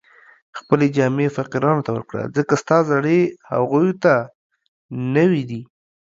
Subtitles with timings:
[0.59, 3.19] خپلې جامې فقیرانو ته ورکړه، ځکه ستا زړې
[3.49, 4.13] هغو ته
[5.15, 5.61] نوې دي